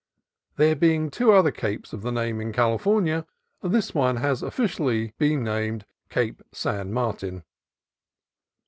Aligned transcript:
There 0.55 0.75
being 0.75 1.11
two 1.11 1.31
other 1.31 1.51
capes 1.51 1.93
of 1.93 2.01
the 2.01 2.11
name 2.11 2.41
in 2.41 2.51
California, 2.51 3.27
this 3.61 3.93
one 3.93 4.15
has 4.17 4.39
been 4.41 4.47
officially 4.47 5.13
named 5.19 5.85
Cape 6.09 6.41
San 6.51 6.91
Martin. 6.91 7.43